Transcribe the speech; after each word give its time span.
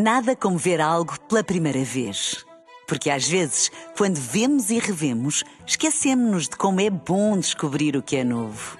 Nada 0.00 0.36
como 0.36 0.56
ver 0.56 0.80
algo 0.80 1.18
pela 1.22 1.42
primeira 1.42 1.82
vez. 1.82 2.46
Porque 2.86 3.10
às 3.10 3.26
vezes, 3.26 3.68
quando 3.96 4.14
vemos 4.14 4.70
e 4.70 4.78
revemos, 4.78 5.42
esquecemos-nos 5.66 6.44
de 6.44 6.56
como 6.56 6.80
é 6.80 6.88
bom 6.88 7.36
descobrir 7.36 7.96
o 7.96 8.02
que 8.02 8.14
é 8.14 8.22
novo. 8.22 8.78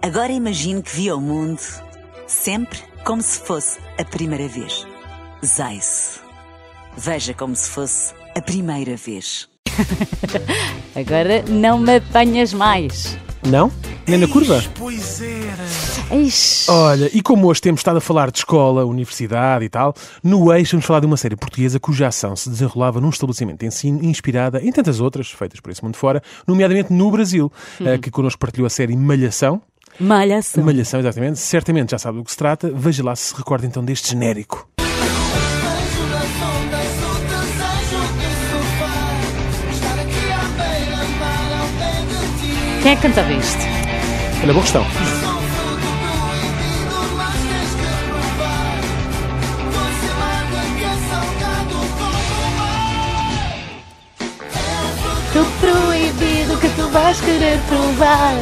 Agora 0.00 0.30
imagine 0.30 0.80
que 0.80 0.94
viu 0.94 1.16
o 1.16 1.20
mundo 1.20 1.60
sempre 2.28 2.78
como 3.04 3.20
se 3.20 3.40
fosse 3.40 3.80
a 3.98 4.04
primeira 4.04 4.46
vez. 4.46 4.86
Zais. 5.44 6.20
Veja 6.96 7.34
como 7.34 7.56
se 7.56 7.68
fosse 7.68 8.14
a 8.36 8.40
primeira 8.40 8.94
vez. 8.96 9.48
Agora 10.94 11.42
não 11.48 11.76
me 11.76 11.96
apanhas 11.96 12.52
mais. 12.52 13.18
Não? 13.44 13.72
Nem 14.06 14.20
na 14.20 14.28
curva? 14.28 14.62
Pois 14.78 15.20
era. 15.20 15.41
Eish. 16.12 16.68
Olha, 16.68 17.10
e 17.12 17.22
como 17.22 17.46
hoje 17.46 17.62
temos 17.62 17.80
estado 17.80 17.96
a 17.96 18.00
falar 18.00 18.30
de 18.30 18.38
escola, 18.38 18.84
universidade 18.84 19.64
e 19.64 19.68
tal, 19.68 19.94
no 20.22 20.52
eixo 20.52 20.72
vamos 20.72 20.84
falar 20.84 21.00
de 21.00 21.06
uma 21.06 21.16
série 21.16 21.36
portuguesa 21.36 21.80
cuja 21.80 22.06
ação 22.06 22.36
se 22.36 22.50
desenrolava 22.50 23.00
num 23.00 23.08
estabelecimento 23.08 23.60
de 23.60 23.66
ensino 23.66 24.04
inspirada 24.04 24.60
em 24.62 24.70
tantas 24.70 25.00
outras, 25.00 25.30
feitas 25.30 25.58
por 25.60 25.70
esse 25.70 25.82
mundo 25.82 25.96
fora, 25.96 26.22
nomeadamente 26.46 26.92
no 26.92 27.10
Brasil, 27.10 27.50
eh, 27.80 27.96
que 27.96 28.10
connosco 28.10 28.38
partilhou 28.38 28.66
a 28.66 28.70
série 28.70 28.94
Malhação. 28.94 29.62
Malhação. 29.98 30.62
Malhação, 30.64 31.00
exatamente. 31.00 31.38
Certamente 31.38 31.90
já 31.92 31.98
sabe 31.98 32.18
do 32.18 32.24
que 32.24 32.30
se 32.30 32.36
trata. 32.36 32.70
Veja 32.74 33.02
lá 33.02 33.16
se 33.16 33.28
se 33.28 33.34
recorda 33.34 33.66
então 33.66 33.84
deste 33.84 34.10
genérico. 34.10 34.68
Quem 42.82 42.92
é 42.92 42.96
que 42.96 43.02
cantava 43.02 43.32
isto? 43.32 43.60
Olha, 44.42 44.52
boa 44.52 44.62
questão. 44.62 45.31
Provar. 58.02 58.34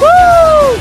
Uh! 0.00 0.80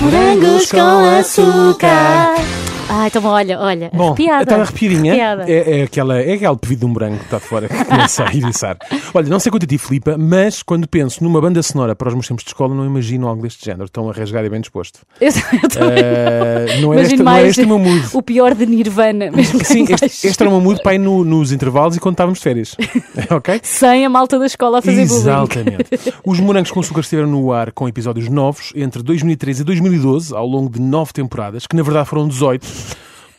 Morangos 0.00 0.70
com 0.70 1.04
açúcar. 1.18 2.59
Ah, 2.92 3.06
então 3.06 3.24
olha, 3.24 3.58
olha, 3.60 3.90
Bom, 3.94 4.08
arrepiada. 4.08 4.42
está 4.42 4.56
arrepiadinha. 4.56 5.12
Arrepiada. 5.12 5.50
É, 5.50 5.80
é, 5.80 5.82
aquela, 5.84 6.20
é 6.20 6.32
aquele 6.34 6.56
pedido 6.56 6.80
de 6.80 6.86
um 6.86 6.92
branco 6.92 7.18
que 7.18 7.24
está 7.24 7.38
de 7.38 7.44
fora 7.44 7.68
que 7.68 7.84
começa 7.84 8.24
a 8.24 8.34
iriçar. 8.34 8.76
Olha, 9.14 9.28
não 9.28 9.38
sei 9.38 9.50
quanto 9.52 9.64
a 9.64 9.66
ti, 9.66 9.78
Filipa, 9.78 10.16
mas 10.18 10.62
quando 10.62 10.88
penso 10.88 11.22
numa 11.22 11.40
banda 11.40 11.62
sonora 11.62 11.94
para 11.94 12.08
os 12.08 12.14
meus 12.14 12.26
tempos 12.26 12.42
de 12.44 12.50
escola, 12.50 12.74
não 12.74 12.84
imagino 12.84 13.28
algo 13.28 13.42
deste 13.42 13.64
género. 13.64 13.88
Tão 13.88 14.10
arrasgado 14.10 14.46
e 14.46 14.50
bem 14.50 14.60
disposto. 14.60 15.00
Eu, 15.20 15.28
eu. 15.30 15.90
Eh, 15.90 16.80
não, 16.80 16.92
Imagino 16.94 17.02
este, 17.02 17.22
não 17.22 17.38
este 17.46 17.62
o 17.62 17.66
meu 17.66 17.78
mood. 17.78 18.08
o 18.12 18.22
pior 18.22 18.54
de 18.54 18.66
Nirvana, 18.66 19.30
mesmo 19.30 19.64
Sim, 19.64 19.84
este, 19.88 20.26
este 20.26 20.42
era 20.42 20.48
o 20.50 20.52
meu 20.52 20.60
mood 20.60 20.82
para 20.82 20.94
ir 20.94 20.98
no- 20.98 21.24
nos 21.24 21.52
intervalos 21.52 21.96
e 21.96 22.00
quando 22.00 22.14
estávamos 22.14 22.38
de 22.38 22.42
férias. 22.42 22.76
ok? 23.30 23.60
Sem 23.62 24.04
a 24.04 24.08
malta 24.08 24.38
da 24.38 24.46
escola 24.46 24.78
a 24.78 24.82
fazer 24.82 25.06
bullying. 25.06 25.20
Exatamente. 25.20 26.14
Os 26.24 26.40
Morangos 26.40 26.70
com 26.70 26.80
Açúcar 26.80 27.00
estiveram 27.00 27.28
no 27.28 27.52
ar 27.52 27.70
com 27.72 27.88
episódios 27.88 28.28
novos 28.28 28.72
entre 28.74 29.02
2013 29.02 29.62
e 29.62 29.64
2012, 29.64 30.34
ao 30.34 30.46
longo 30.46 30.68
de 30.70 30.80
nove 30.80 31.12
temporadas, 31.12 31.66
que 31.66 31.76
na 31.76 31.82
verdade 31.82 32.08
foram 32.08 32.26
18, 32.28 32.66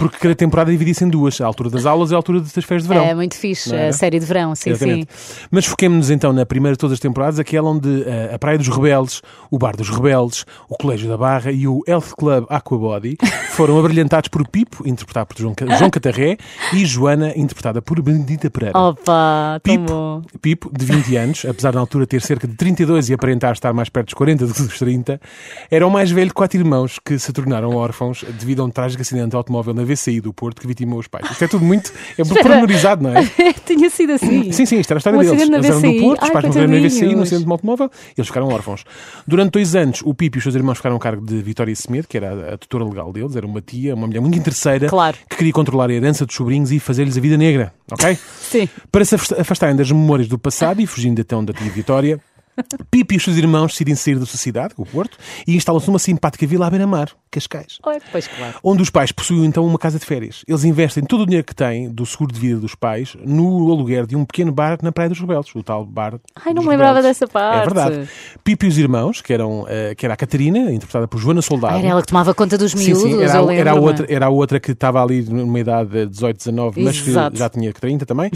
porque 0.01 0.17
cada 0.17 0.33
temporada 0.33 0.71
dividia-se 0.71 1.03
em 1.03 1.07
duas, 1.07 1.39
a 1.39 1.45
altura 1.45 1.69
das 1.69 1.85
aulas 1.85 2.09
e 2.09 2.15
a 2.15 2.17
altura 2.17 2.39
das 2.39 2.65
férias 2.65 2.81
de 2.81 2.89
verão. 2.89 3.05
É 3.05 3.13
muito 3.13 3.35
fixe, 3.35 3.75
a 3.75 3.93
série 3.93 4.19
de 4.19 4.25
verão, 4.25 4.55
sim, 4.55 4.63
sim. 4.63 4.69
Exatamente. 4.71 5.07
Mas 5.51 5.65
foquemos-nos 5.65 6.09
então 6.09 6.33
na 6.33 6.43
primeira 6.43 6.73
de 6.73 6.79
todas 6.79 6.93
as 6.93 6.99
temporadas, 6.99 7.37
aquela 7.37 7.69
onde 7.69 8.01
eh, 8.01 8.31
a 8.33 8.39
Praia 8.39 8.57
dos 8.57 8.67
Rebeldes, 8.67 9.21
o 9.51 9.59
Bar 9.59 9.77
dos 9.77 9.89
Rebeldes, 9.89 10.43
o 10.67 10.75
Colégio 10.75 11.07
da 11.07 11.15
Barra 11.17 11.51
e 11.51 11.67
o 11.67 11.83
Health 11.87 12.15
Club 12.17 12.47
Aquabody 12.49 13.15
foram 13.53 13.77
abrilhantados 13.77 14.27
por 14.27 14.47
Pipo, 14.47 14.81
interpretado 14.87 15.27
por 15.27 15.37
João, 15.37 15.53
João 15.77 15.91
Catarré, 15.91 16.35
e 16.73 16.83
Joana, 16.83 17.33
interpretada 17.35 17.79
por 17.79 18.01
Benedita 18.01 18.49
Pereira. 18.49 18.79
Opa, 18.79 19.59
Pipo, 19.61 19.85
bom. 19.85 20.21
Pipo, 20.41 20.71
de 20.75 20.83
20 20.83 21.15
anos, 21.15 21.45
apesar 21.47 21.75
na 21.75 21.79
altura 21.79 22.07
ter 22.07 22.23
cerca 22.23 22.47
de 22.47 22.55
32 22.55 23.09
e 23.09 23.13
aparentar 23.13 23.51
estar 23.51 23.71
mais 23.71 23.87
perto 23.87 24.07
dos 24.07 24.15
40 24.15 24.47
do 24.47 24.53
que 24.55 24.63
dos 24.63 24.79
30, 24.79 25.21
era 25.69 25.85
o 25.85 25.91
mais 25.91 26.09
velho 26.09 26.29
de 26.29 26.33
quatro 26.33 26.59
irmãos 26.59 26.97
que 26.97 27.19
se 27.19 27.31
tornaram 27.31 27.75
órfãos 27.75 28.25
devido 28.39 28.63
a 28.63 28.65
um 28.65 28.69
trágico 28.71 29.03
acidente 29.03 29.29
de 29.29 29.35
automóvel 29.35 29.75
na 29.75 29.90
VCI 29.93 30.21
do 30.21 30.33
Porto 30.33 30.61
que 30.61 30.67
vitimou 30.67 30.99
os 30.99 31.07
pais. 31.07 31.29
Isto 31.31 31.43
é 31.43 31.47
tudo 31.47 31.65
muito 31.65 31.91
é 32.17 32.21
Espera. 32.21 32.41
pormenorizado, 32.43 33.03
não 33.03 33.15
é? 33.15 33.23
Tinha 33.65 33.89
sido 33.89 34.13
assim. 34.13 34.51
Sim, 34.51 34.65
sim, 34.65 34.79
isto 34.79 34.91
era 34.91 34.97
a 34.97 34.99
história 34.99 35.19
Um 35.19 35.21
deles. 35.23 35.41
Eles 35.41 35.65
eram 35.65 35.81
do. 35.81 35.99
Porto, 36.01 36.21
os 36.23 36.27
Ai, 36.29 36.33
pais 36.33 36.45
morreram 36.45 36.67
na 36.81 36.87
VCI, 36.87 37.15
no 37.15 37.21
acidente 37.23 37.45
de 37.45 37.51
automóvel, 37.51 37.91
e 38.09 38.13
eles 38.19 38.27
ficaram 38.27 38.47
órfãos. 38.49 38.83
Durante 39.27 39.51
dois 39.51 39.75
anos, 39.75 40.01
o 40.03 40.13
Pipo 40.13 40.37
e 40.37 40.39
os 40.39 40.43
seus 40.43 40.55
irmãos 40.55 40.75
ficaram 40.77 40.95
a 40.95 40.99
cargo 40.99 41.25
de 41.25 41.41
Vitória 41.41 41.75
Semedo, 41.75 42.07
que 42.07 42.17
era 42.17 42.51
a, 42.51 42.53
a 42.53 42.57
tutora 42.57 42.83
legal 42.85 43.11
deles, 43.11 43.35
era 43.35 43.45
uma 43.45 43.61
tia, 43.61 43.93
uma 43.95 44.07
mulher 44.07 44.19
muito 44.21 44.37
interesseira, 44.37 44.87
Claro. 44.87 45.17
que 45.29 45.35
queria 45.37 45.53
controlar 45.53 45.89
a 45.89 45.93
herança 45.93 46.25
dos 46.25 46.35
sobrinhos 46.35 46.71
e 46.71 46.79
fazer-lhes 46.79 47.17
a 47.17 47.21
vida 47.21 47.37
negra, 47.37 47.73
ok? 47.91 48.17
Sim. 48.41 48.67
Para 48.91 49.05
se 49.05 49.15
afast- 49.15 49.39
afastarem 49.39 49.75
das 49.75 49.91
memórias 49.91 50.27
do 50.27 50.37
passado 50.37 50.81
e 50.81 50.87
fugindo 50.87 51.19
então 51.21 51.43
da 51.43 51.53
tia 51.53 51.69
Vitória, 51.71 52.19
Pipo 52.89 53.13
e 53.13 53.17
os 53.17 53.23
seus 53.23 53.37
irmãos 53.37 53.71
decidem 53.71 53.95
sair 53.95 54.17
da 54.19 54.25
sua 54.25 54.37
cidade, 54.37 54.73
o 54.77 54.85
Porto, 54.85 55.17
e 55.47 55.55
instalam-se 55.55 55.87
numa 55.87 55.99
simpática 55.99 56.45
vila 56.47 56.67
à 56.67 56.69
beira-mar, 56.69 57.09
Cascais. 57.29 57.77
Olha, 57.83 58.01
Pois 58.11 58.27
claro. 58.27 58.55
Onde 58.63 58.81
os 58.81 58.89
pais 58.89 59.11
possuem 59.11 59.45
então 59.45 59.65
uma 59.65 59.79
casa 59.79 59.97
de 59.97 60.05
férias. 60.05 60.43
Eles 60.47 60.63
investem 60.63 61.03
todo 61.03 61.21
o 61.21 61.25
dinheiro 61.25 61.45
que 61.45 61.55
têm 61.55 61.89
do 61.89 62.05
seguro 62.05 62.33
de 62.33 62.39
vida 62.39 62.59
dos 62.59 62.75
pais 62.75 63.15
no 63.25 63.71
aluguer 63.71 64.05
de 64.05 64.15
um 64.15 64.25
pequeno 64.25 64.51
bar 64.51 64.77
na 64.81 64.91
Praia 64.91 65.09
dos 65.09 65.19
Rebeldes, 65.19 65.53
o 65.55 65.63
tal 65.63 65.85
bar. 65.85 66.19
Ai, 66.45 66.53
não 66.53 66.61
me 66.63 66.69
lembrava 66.69 66.95
Rebeldes. 66.99 67.19
dessa 67.19 67.27
parte. 67.31 67.57
É 67.57 67.65
verdade. 67.65 68.09
Pipo 68.43 68.65
e 68.65 68.67
os 68.67 68.77
irmãos, 68.77 69.21
que, 69.21 69.31
eram, 69.33 69.65
eh, 69.69 69.95
que 69.95 70.05
era 70.05 70.13
a 70.13 70.17
Catarina, 70.17 70.59
interpretada 70.71 71.07
por 71.07 71.19
Joana 71.19 71.41
Soldado. 71.41 71.75
Ah, 71.75 71.79
Era 71.79 71.87
ela 71.87 72.01
que 72.01 72.07
tomava 72.07 72.33
conta 72.33 72.57
dos 72.57 72.71
Sim, 72.71 72.77
miúdos, 72.79 73.01
sim, 73.03 73.21
era, 73.23 73.37
eu 73.37 73.49
a- 73.49 73.53
era, 73.55 73.71
a 73.71 73.75
outra, 73.75 74.05
era 74.09 74.25
a 74.25 74.29
outra 74.29 74.59
que 74.59 74.71
estava 74.71 75.01
ali 75.01 75.21
numa 75.23 75.59
idade 75.59 75.89
de 75.89 76.05
18, 76.07 76.37
19, 76.37 76.83
mas 76.83 76.99
que 76.99 77.11
já 77.11 77.49
tinha 77.49 77.71
30 77.71 78.05
também. 78.05 78.29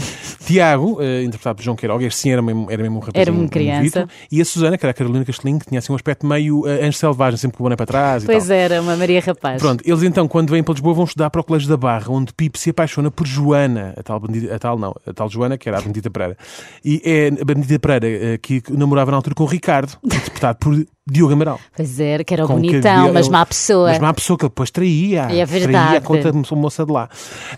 Tiago, 0.44 0.98
eh, 1.00 1.22
interpretado 1.22 1.56
por 1.56 1.62
João 1.62 1.76
Queiroga, 1.76 2.04
este 2.06 2.20
sim 2.20 2.30
era 2.30 2.40
mesmo, 2.42 2.66
era 2.70 2.82
mesmo 2.82 2.96
um 2.96 3.00
rapaz. 3.00 3.20
Era 3.20 3.32
uma 3.32 3.48
criança. 3.48 4.08
E 4.30 4.40
a 4.40 4.44
Susana, 4.44 4.76
que 4.76 4.84
era 4.84 4.90
a 4.90 4.94
Carolina 4.94 5.24
Castelinho, 5.24 5.58
que 5.58 5.66
tinha 5.66 5.78
assim 5.78 5.92
um 5.92 5.96
aspecto 5.96 6.26
meio 6.26 6.60
uh, 6.60 6.84
anjo 6.84 6.98
selvagem, 6.98 7.36
sempre 7.36 7.56
com 7.56 7.62
o 7.62 7.66
boné 7.66 7.76
para 7.76 7.86
trás 7.86 8.22
e 8.24 8.26
Pois 8.26 8.48
tal. 8.48 8.56
era, 8.56 8.80
uma 8.80 8.96
Maria 8.96 9.20
Rapaz. 9.20 9.60
Pronto, 9.60 9.82
eles 9.86 10.02
então, 10.02 10.26
quando 10.28 10.50
vêm 10.50 10.62
para 10.62 10.72
Lisboa, 10.72 10.94
vão 10.94 11.04
estudar 11.04 11.30
para 11.30 11.40
o 11.40 11.44
Colégio 11.44 11.68
da 11.68 11.76
Barra, 11.76 12.06
onde 12.10 12.32
Pipo 12.32 12.58
se 12.58 12.70
apaixona 12.70 13.10
por 13.10 13.26
Joana, 13.26 13.94
a 13.96 14.02
tal, 14.02 14.20
bandida, 14.20 14.54
a 14.54 14.58
tal 14.58 14.78
não, 14.78 14.94
a 15.06 15.12
tal 15.12 15.28
Joana, 15.28 15.56
que 15.58 15.68
era 15.68 15.78
a 15.78 15.80
Benedita 15.80 16.10
Pereira. 16.10 16.36
E 16.84 17.00
é 17.04 17.28
a 17.28 17.44
Benedita 17.44 17.78
Pereira 17.78 18.06
eh, 18.06 18.38
que 18.38 18.62
namorava 18.70 19.10
na 19.10 19.16
altura 19.16 19.34
com 19.34 19.44
o 19.44 19.46
Ricardo, 19.46 19.96
interpretado 20.04 20.58
por 20.60 20.86
Diogo 21.08 21.32
Amaral. 21.32 21.60
Pois 21.76 22.00
era, 22.00 22.24
que 22.24 22.34
era 22.34 22.44
o 22.44 22.48
que 22.48 22.54
bonitão, 22.54 23.00
havia- 23.02 23.12
mas 23.12 23.28
má 23.28 23.46
pessoa. 23.46 23.90
Mas 23.90 23.98
má 24.00 24.12
pessoa 24.12 24.36
que 24.36 24.44
ele 24.44 24.50
depois 24.50 24.70
traía. 24.70 25.22
É 25.30 25.44
verdade. 25.46 25.84
Traía 25.86 26.00
com 26.00 26.14
outra 26.14 26.32
moça 26.56 26.84
de 26.84 26.92
lá. 26.92 27.08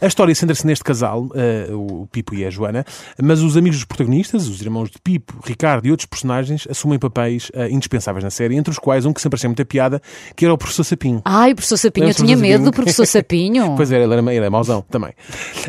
A 0.00 0.06
história 0.06 0.34
centra-se 0.34 0.66
neste 0.66 0.84
casal, 0.84 1.28
eh, 1.34 1.68
o 1.72 2.06
Pipo 2.12 2.34
e 2.34 2.44
a 2.44 2.50
Joana, 2.50 2.84
mas 3.22 3.40
os 3.40 3.56
amigos 3.56 3.78
dos 3.78 3.84
protagonistas, 3.86 4.48
os 4.48 4.60
irmãos 4.60 4.90
de 4.90 4.98
Pipo, 5.02 5.34
Ricardo 5.44 5.86
e 5.86 5.90
outros 5.90 6.04
personagens, 6.06 6.66
assumem 6.70 6.98
papéis 6.98 7.50
eh, 7.54 7.68
indispensáveis 7.70 8.22
na 8.22 8.30
série, 8.30 8.54
entre 8.56 8.70
os 8.70 8.78
quais 8.78 9.06
um 9.06 9.12
que 9.14 9.20
sempre 9.22 9.36
achei 9.38 9.48
muita 9.48 9.64
piada, 9.64 10.02
que 10.36 10.44
era 10.44 10.52
o 10.52 10.58
professor 10.58 10.84
Sapinho. 10.84 11.22
Ai, 11.24 11.52
o 11.52 11.54
professor 11.54 11.78
Sapinho, 11.78 12.08
eu 12.08 12.14
tinha 12.14 12.36
medo 12.36 12.64
do 12.64 12.70
professor 12.72 13.06
Sapinho. 13.08 13.74
Pois 13.76 13.90
era, 13.90 14.04
ele 14.04 14.12
era, 14.12 14.22
ele 14.22 14.36
era 14.36 14.50
mauzão 14.50 14.82
também. 14.90 15.12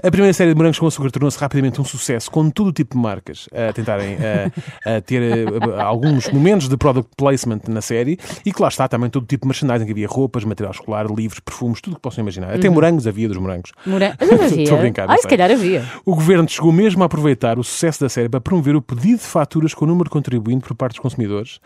A 0.04 0.12
primeira 0.12 0.34
série 0.34 0.50
de 0.52 0.56
Morangos 0.58 0.78
com 0.80 0.88
Açúcar 0.88 1.12
tornou-se 1.12 1.38
rapidamente 1.40 1.80
um 1.80 1.86
sucesso, 1.86 2.30
com 2.30 2.50
todo 2.50 2.68
o 2.68 2.74
tipo 2.74 2.96
de 2.98 3.02
marcas 3.02 3.48
a 3.54 3.72
tentarem 3.72 4.18
eh, 4.20 4.52
a 4.86 5.00
ter 5.02 5.22
eh, 5.22 5.82
alguns 5.82 6.30
momentos 6.30 6.68
de 6.68 6.76
product 6.76 7.10
placement 7.16 7.62
na 7.74 7.82
série 7.82 8.18
e 8.46 8.52
que 8.52 8.62
lá 8.62 8.68
está 8.68 8.88
também 8.88 9.10
todo 9.10 9.26
tipo 9.26 9.44
de 9.44 9.48
merchandising, 9.48 9.86
que 9.86 9.92
havia 9.92 10.08
roupas, 10.08 10.44
material 10.44 10.72
escolar, 10.72 11.06
livros, 11.08 11.40
perfumes, 11.40 11.82
tudo 11.82 11.94
o 11.94 11.96
que 11.98 12.02
possam 12.02 12.22
imaginar. 12.22 12.54
Até 12.54 12.70
morangos 12.70 13.08
havia 13.08 13.28
dos 13.28 13.38
morangos. 13.38 13.72
Mora... 13.86 14.16
Mas 14.20 14.30
não 14.30 14.44
havia. 14.46 14.64
Estou 14.64 14.78
a 14.78 14.82
brincar, 14.82 15.10
Ai, 15.10 15.18
se 15.18 15.28
calhar 15.28 15.52
havia. 15.52 15.84
O 16.06 16.16
governo 16.16 16.48
chegou 16.48 16.72
mesmo 16.72 17.04
a 17.04 17.06
aproveitar 17.06 17.58
o 17.60 17.64
sucesso 17.64 18.02
da 18.02 18.10
série 18.10 18.30
para 18.30 18.42
promover 18.42 18.76
o 18.76 18.82
pedido 18.82 19.18
de 19.20 19.26
faturas 19.26 19.74
com 19.74 19.86
o 19.86 19.88
número 19.88 20.10
contribuinte 20.10 20.66
por 20.68 20.76
parte 20.76 20.94
dos 20.94 21.00
consumidores, 21.00 21.60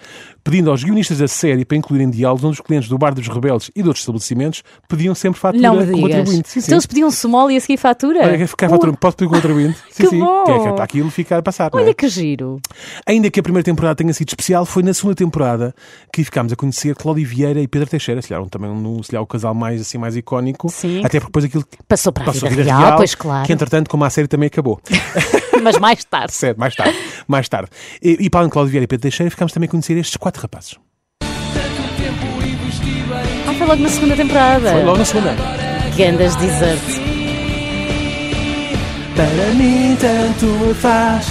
pedindo 0.43 0.69
aos 0.69 0.83
guionistas 0.83 1.17
da 1.19 1.27
série 1.27 1.65
para 1.65 1.77
incluírem 1.77 2.09
diálogos 2.09 2.43
onde 2.43 2.53
os 2.53 2.61
clientes 2.61 2.89
do 2.89 2.97
Bar 2.97 3.13
dos 3.13 3.27
Rebeldes 3.27 3.71
e 3.75 3.81
de 3.81 3.87
outros 3.87 4.01
estabelecimentos 4.01 4.63
pediam 4.87 5.13
sempre 5.15 5.39
fatura 5.39 5.61
Não 5.61 5.75
me 5.75 5.85
com 5.85 5.93
digas. 5.93 6.01
contribuinte. 6.17 6.49
Sim, 6.49 6.59
sim. 6.61 6.65
Então 6.67 6.75
eles 6.75 6.85
pediam 6.85 7.11
small 7.11 7.49
e 7.51 7.57
a 7.57 7.61
seguir 7.61 7.77
fatura. 7.77 8.19
Olha, 8.23 8.47
ficar 8.47 8.69
fatura, 8.69 8.93
posso 8.93 9.17
pedir 9.17 9.29
contribuinte? 9.29 9.77
Sim, 9.89 10.03
Que 10.03 10.09
sim. 10.09 10.19
bom. 10.19 10.43
Que 10.45 10.51
é 10.51 10.59
que 10.59 10.67
é 10.67 10.71
para 10.73 10.83
aquilo 10.83 11.11
ficar 11.11 11.37
a 11.37 11.41
passar. 11.41 11.69
não 11.71 11.79
é? 11.79 11.83
Olha 11.83 11.93
que 11.93 12.07
giro. 12.07 12.59
Ainda 13.05 13.29
que 13.29 13.39
a 13.39 13.43
primeira 13.43 13.63
temporada 13.63 13.95
tenha 13.95 14.11
sido 14.13 14.27
especial, 14.29 14.65
foi 14.65 14.81
na 14.83 14.93
segunda 14.93 15.15
temporada 15.15 15.73
que 16.11 16.23
ficámos 16.23 16.51
a 16.53 16.55
conhecer 16.55 16.95
Cláudio 16.95 17.27
Vieira 17.27 17.59
e 17.61 17.67
Pedro 17.67 17.89
Teixeira. 17.89 18.21
Se 18.21 18.29
calhar, 18.29 18.43
um- 18.43 18.47
também 18.49 18.69
um, 18.69 19.01
se 19.03 19.09
calhar, 19.11 19.23
o 19.23 19.27
casal 19.27 19.53
mais, 19.53 19.81
assim, 19.81 19.97
mais 19.97 20.15
icónico. 20.15 20.69
Sim. 20.69 20.99
Até 20.99 21.19
porque 21.19 21.27
depois 21.29 21.45
aquilo 21.45 21.65
Passou 21.87 22.11
para 22.13 22.23
a 22.23 22.25
passou 22.27 22.49
vida, 22.49 22.63
real, 22.63 22.95
pois 22.97 23.15
claro. 23.15 23.45
Que 23.45 23.53
entretanto, 23.53 23.89
como 23.89 24.03
a 24.05 24.09
série 24.09 24.27
também 24.27 24.47
acabou. 24.47 24.79
Mas 25.63 25.77
mais 25.79 26.03
tarde. 26.03 26.33
Certo, 26.33 26.57
mais 26.59 26.75
tarde. 26.75 26.97
Mais 27.27 27.47
tarde. 27.47 27.69
E, 28.01 28.17
e 28.19 28.29
para 28.29 28.41
além 28.41 28.49
de 28.49 28.53
Cláudio 28.53 28.71
Vieira 28.71 28.83
e 28.83 28.87
Pedro 28.87 29.03
Teixeira, 29.03 29.29
ficámos 29.29 29.53
também 29.53 29.67
a 29.67 29.69
conhecer 29.71 29.95
estes 29.97 30.17
quatro 30.17 30.41
rapazes. 30.41 30.75
Ah, 33.47 33.53
foi 33.57 33.67
logo 33.67 33.81
na 33.81 33.89
segunda 33.89 34.15
temporada. 34.15 34.71
Foi 34.71 34.83
logo 34.83 34.97
na 34.97 35.05
segunda. 35.05 35.35
Gandas 35.95 36.35
Desert. 36.37 36.81
Para 39.15 39.53
mim 39.53 39.95
tanto 40.01 40.45
me 40.47 40.73
faz 40.73 41.27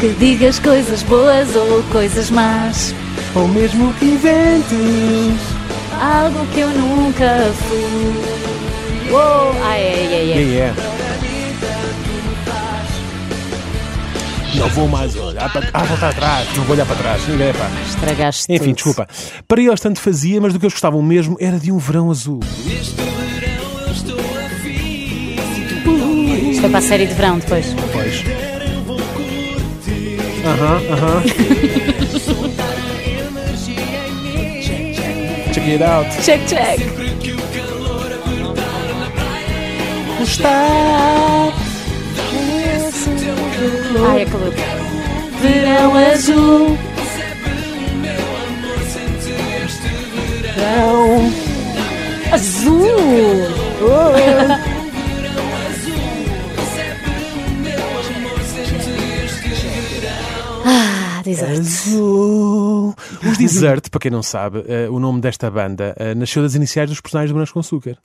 Que 0.00 0.08
digas 0.18 0.58
coisas 0.58 1.02
boas 1.04 1.54
ou 1.54 1.82
coisas 1.84 2.30
más. 2.30 2.94
Ou 3.34 3.48
mesmo 3.48 3.92
que 3.94 4.04
inventes. 4.04 5.40
Algo 6.00 6.46
que 6.52 6.60
eu 6.60 6.68
nunca 6.70 7.52
fui. 7.68 9.10
Uou! 9.10 9.52
Ai, 9.64 9.80
ai, 9.80 10.06
ai, 10.14 10.32
ai. 10.32 10.32
Quem 10.34 10.56
é? 10.58 10.74
Não 14.54 14.68
vou 14.68 14.86
mais 14.86 15.16
olhar 15.16 15.50
para 15.50 15.66
Ah, 15.72 15.82
voltar 15.84 16.10
atrás. 16.10 16.46
Não 16.56 16.64
vou 16.64 16.74
olhar 16.74 16.84
para 16.86 16.96
trás. 16.96 17.26
Ninguém 17.26 17.48
é 17.48 17.52
pá. 17.52 17.70
Estragaste 17.88 18.44
Enfim, 18.52 18.64
tudo. 18.66 18.74
desculpa. 18.74 19.08
Para 19.48 19.62
eles 19.62 19.80
tanto 19.80 19.98
fazia, 20.00 20.40
mas 20.40 20.52
do 20.52 20.58
que 20.58 20.66
eles 20.66 20.74
gostavam 20.74 21.00
mesmo 21.02 21.36
era 21.40 21.58
de 21.58 21.72
um 21.72 21.78
verão 21.78 22.10
azul. 22.10 22.40
Isto 26.50 26.60
foi 26.60 26.68
para 26.70 26.78
a 26.78 26.82
série 26.82 27.06
de 27.06 27.14
verão 27.14 27.38
depois. 27.38 27.74
Pois. 27.92 28.24
Aham, 30.44 30.82
aham. 30.92 31.22
Check 35.62 35.74
it 35.74 35.82
out. 35.82 36.06
Check, 36.24 36.40
check. 36.48 36.80
Está. 40.20 41.52
Ai, 44.08 44.22
é 44.22 44.24
calor. 44.24 44.52
Verão. 45.40 45.94
Azul! 45.94 46.91
Ah, 61.22 61.30
desert. 61.30 61.58
Azul. 61.60 62.94
Os 63.30 63.38
Desert, 63.38 63.88
para 63.90 64.00
quem 64.00 64.10
não 64.10 64.22
sabe, 64.22 64.64
eh, 64.66 64.88
o 64.90 64.98
nome 64.98 65.20
desta 65.20 65.50
banda 65.50 65.94
eh, 65.98 66.14
nasceu 66.14 66.42
das 66.42 66.54
iniciais 66.54 66.88
dos 66.90 67.00
personagens 67.00 67.30
do 67.30 67.34
Brancos 67.34 67.52
com 67.52 67.60
Açúcar, 67.60 67.96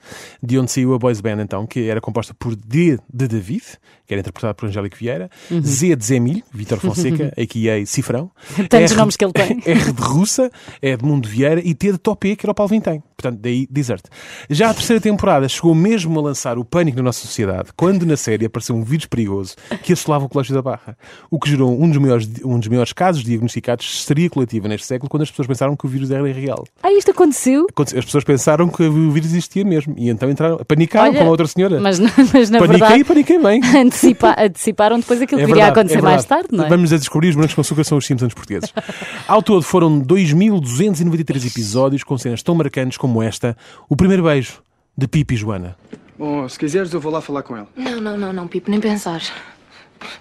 de 0.41 0.57
onde 0.59 0.71
saiu 0.71 0.93
a 0.93 0.99
boys 0.99 1.19
band, 1.21 1.41
então, 1.41 1.65
que 1.65 1.87
era 1.89 1.99
composta 2.01 2.33
por 2.33 2.55
D 2.55 2.97
de 3.11 3.27
David, 3.27 3.63
que 4.05 4.13
era 4.13 4.19
interpretado 4.21 4.55
por 4.55 4.67
Angélico 4.67 4.95
Vieira, 4.95 5.29
Z 5.61 5.95
de 5.95 6.05
Zé 6.05 6.19
Milho, 6.19 6.43
Vítor 6.53 6.79
Fonseca, 6.79 7.33
a.k.a. 7.37 7.85
Cifrão, 7.85 8.31
Tantos 8.69 8.91
R- 8.91 8.95
nomes 8.95 9.15
que 9.17 9.25
ele 9.25 9.33
tem. 9.33 9.61
R 9.65 9.91
de 9.91 10.01
Russa, 10.01 10.49
é 10.81 10.95
de 10.95 11.03
Mundo 11.03 11.27
Vieira 11.27 11.61
e 11.63 11.73
T 11.73 11.91
de 11.91 11.97
Topé, 11.97 12.35
que 12.35 12.45
era 12.45 12.51
o 12.51 12.55
Paulo 12.55 12.69
Vintém. 12.69 13.03
Portanto, 13.17 13.39
daí 13.41 13.67
Desert. 13.69 14.03
Já 14.47 14.69
a 14.69 14.73
terceira 14.75 15.01
temporada 15.01 15.49
chegou 15.49 15.73
mesmo 15.73 16.19
a 16.19 16.21
lançar 16.21 16.59
o 16.59 16.63
pânico 16.63 16.97
na 16.97 17.03
nossa 17.03 17.21
sociedade, 17.21 17.69
quando 17.75 18.05
na 18.05 18.15
série 18.15 18.45
apareceu 18.45 18.75
um 18.75 18.83
vírus 18.83 19.07
perigoso 19.07 19.55
que 19.81 19.91
assolava 19.91 20.25
o 20.25 20.29
Colégio 20.29 20.53
da 20.53 20.61
Barra, 20.61 20.95
o 21.31 21.39
que 21.39 21.49
gerou 21.49 21.81
um 21.81 21.89
dos 21.89 21.97
maiores, 21.97 22.29
um 22.45 22.59
dos 22.59 22.67
maiores 22.67 22.93
casos 22.93 23.23
diagnosticados 23.23 23.85
de 23.85 23.91
histeria 23.93 24.29
coletiva 24.29 24.67
neste 24.67 24.85
século, 24.85 25.09
quando 25.09 25.23
as 25.23 25.31
pessoas 25.31 25.47
pensaram 25.47 25.75
que 25.75 25.85
o 25.85 25.89
vírus 25.89 26.11
era 26.11 26.31
real. 26.31 26.63
Ah, 26.83 26.91
isto 26.91 27.09
aconteceu? 27.09 27.65
As 27.75 28.05
pessoas 28.05 28.23
pensaram 28.23 28.67
que 28.67 28.83
o 28.83 29.11
vírus 29.11 29.31
existia 29.31 29.65
mesmo 29.65 29.95
e 29.97 30.09
então 30.09 30.29
entraram, 30.29 30.57
panicaram 30.67 31.09
Olha, 31.09 31.17
como 31.17 31.29
a 31.29 31.31
outra 31.31 31.47
senhora. 31.47 31.79
Mas, 31.79 31.97
mas 32.33 32.49
na 32.51 32.59
Paniquei 32.59 32.79
verdade 32.79 32.99
e 32.99 33.03
paniquei 33.03 33.39
bem. 33.39 33.61
antecipa- 33.77 34.35
anteciparam 34.37 34.99
depois 34.99 35.19
aquilo 35.23 35.41
É 35.41 35.43
que 35.43 35.47
viria 35.47 35.65
a 35.65 35.69
acontecer 35.69 35.97
é 35.97 36.01
mais 36.03 36.23
tarde, 36.23 36.49
não 36.51 36.65
é? 36.65 36.69
Vamos 36.69 36.93
a 36.93 36.97
descobrir 36.97 37.29
os 37.29 37.35
brancos 37.35 37.55
com 37.55 37.61
açúcar 37.61 37.83
são 37.83 37.97
os 37.97 38.05
Simpsons 38.05 38.33
portugueses. 38.35 38.71
Ao 39.27 39.41
todo 39.41 39.63
foram 39.63 39.99
2.293 40.01 41.47
episódios 41.47 42.03
com 42.03 42.15
cenas 42.17 42.43
tão 42.43 42.53
marcantes 42.53 42.97
como 42.97 43.06
esta, 43.21 43.55
o 43.89 43.95
primeiro 43.95 44.23
beijo 44.23 44.61
de 44.97 45.07
Pipi 45.07 45.35
e 45.35 45.37
Joana. 45.37 45.75
Bom, 46.17 46.47
se 46.49 46.57
quiseres 46.57 46.91
eu 46.93 46.99
vou 46.99 47.11
lá 47.11 47.21
falar 47.21 47.43
com 47.43 47.55
ela. 47.55 47.67
Não, 47.75 48.01
não, 48.01 48.17
não, 48.17 48.33
não, 48.33 48.47
Pipo, 48.47 48.71
nem 48.71 48.79
pensar. 48.79 49.21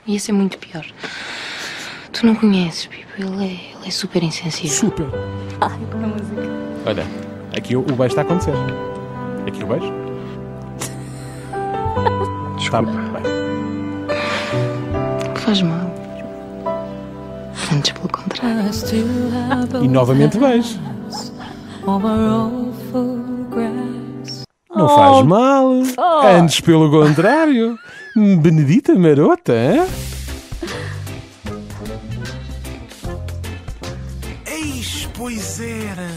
Ia 0.07 0.19
ser 0.21 0.33
muito 0.33 0.59
pior. 0.59 0.85
Tu 2.13 2.27
não 2.27 2.35
conheces, 2.35 2.87
Pipo. 2.87 3.07
Ele 3.19 3.45
é, 3.45 3.77
ele 3.77 3.87
é 3.87 3.91
super 3.91 4.23
insensível. 4.23 4.77
Super. 4.77 5.07
Olha, 6.85 7.05
aqui 7.57 7.75
o, 7.75 7.81
o 7.81 7.97
beijo 7.97 8.07
está 8.07 8.21
a 8.21 8.25
acontecer. 8.25 8.53
Aqui 9.47 9.65
o 9.65 9.67
beijo. 9.67 9.93
Está 12.59 12.83
bem. 12.83 12.95
Faz 15.37 15.63
mal. 15.63 15.95
Antes, 17.73 17.93
pelo 17.93 18.09
contrário. 18.09 18.71
E 19.83 19.89
novamente 19.89 20.39
beijo. 20.39 20.79
Não 24.87 24.97
faz 24.97 25.27
mal. 25.27 25.73
Antes, 26.25 26.61
pelo 26.61 26.91
contrário. 26.91 27.79
Benedita 28.41 28.95
marota, 28.95 29.53
hein? 29.53 29.87
Eis, 34.47 35.09
pois 35.15 35.61
era. 35.61 36.09